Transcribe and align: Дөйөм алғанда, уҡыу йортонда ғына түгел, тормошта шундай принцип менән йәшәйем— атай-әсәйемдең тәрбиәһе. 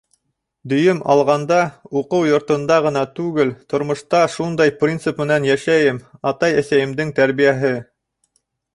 Дөйөм 0.71 1.01
алғанда, 1.15 1.57
уҡыу 2.01 2.25
йортонда 2.31 2.79
ғына 2.87 3.05
түгел, 3.21 3.53
тормошта 3.75 4.25
шундай 4.39 4.75
принцип 4.83 5.23
менән 5.25 5.49
йәшәйем— 5.53 6.03
атай-әсәйемдең 6.33 7.17
тәрбиәһе. 7.23 7.75